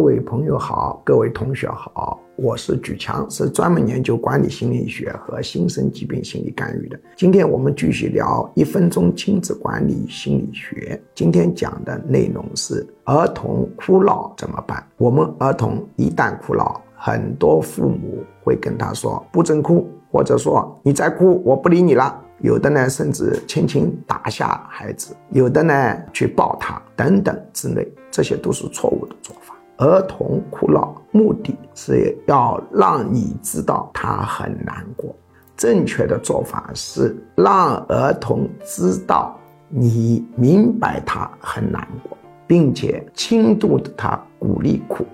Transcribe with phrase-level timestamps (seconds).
[0.00, 6.98] 各位朋友好，各位同学好，我是举强，是专门研究管理心理学和新生疾病心理干预的。
[7.14, 10.98] 今天我们继续聊一分钟亲子管理心理学。
[11.14, 14.82] 今天讲的内容是儿童哭闹怎么办？
[14.96, 22.24] 我们儿童一旦哭闹，很多父母会跟他说不准哭，或者说你再哭我不理你了。
[22.40, 29.54] 有的呢，甚至轻轻打下孩子；有的呢，去抱他等等之类，这些都是错误的做法。
[29.80, 35.16] 儿童哭闹，目的是要让你知道他很难过。
[35.56, 39.34] 正确的做法是让儿童知道
[39.70, 42.16] 你明白他很难过，
[42.46, 45.06] 并且轻度的他鼓励哭。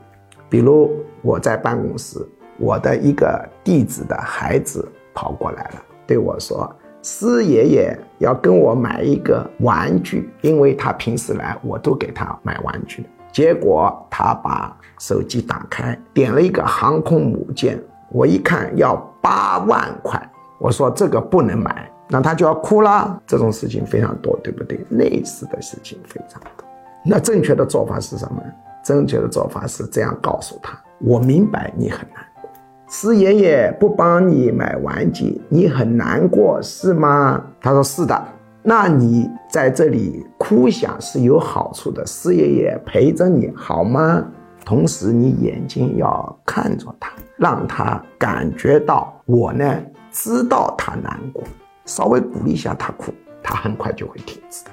[0.48, 0.90] 比如
[1.22, 2.18] 我在办公室，
[2.58, 6.68] 我的一个弟子的孩子跑过来了，对我说。
[7.02, 13.06] 师爷爷要跟我买一个玩具，因为他平时来我都给他买玩具。
[13.36, 20.18] 结果他把手机打开，点了一个航空母舰，我一看要八万块，
[20.58, 23.20] 我说这个不能买，那他就要哭了。
[23.26, 24.80] 这种事情非常多，对不对？
[24.92, 26.66] 类似的事情非常多。
[27.04, 28.42] 那正确的做法是什么？
[28.82, 32.48] 正确的做法是这样告诉他：我明白你很难过。
[32.88, 37.44] 师爷爷不帮你买玩具，你很难过是吗？
[37.60, 38.28] 他说是的。
[38.68, 44.26] 那你在这里哭想是有好处的，师爷爷陪着你好吗？
[44.64, 51.44] 同时你眼睛要看着他，让他感觉到我呢知道他难过，
[51.84, 54.70] 稍微鼓励一下他哭，他很快就会停止的。